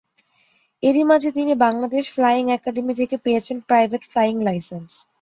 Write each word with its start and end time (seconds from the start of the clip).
এরই 0.83 1.03
মাঝে 1.03 1.29
তিনি 1.37 1.53
বাংলাদেশ 1.65 2.05
ফ্লায়িং 2.15 2.45
অ্যাকাডেমি 2.49 2.93
থেকে 2.99 3.15
পেয়েছেন 3.25 3.57
প্রাইভেট 3.69 4.01
ফ্লায়িং 4.11 4.35
লাইসেন্স। 4.47 4.89